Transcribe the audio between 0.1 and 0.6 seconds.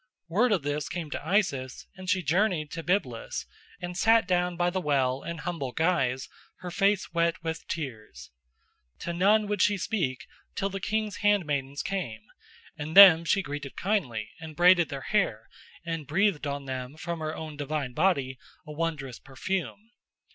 Word